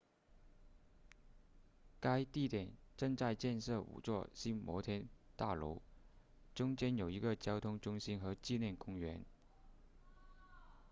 [1.99, 5.79] 该地点正在建设五座新摩天大楼
[6.55, 9.23] 中间有一个交通中心和纪念公园